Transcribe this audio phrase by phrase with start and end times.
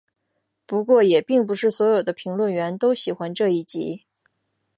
[0.65, 4.07] 不过也并不是所有的评论员都喜欢这一集。